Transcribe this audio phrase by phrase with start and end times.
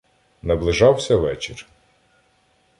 [0.41, 1.67] Наближався вечір.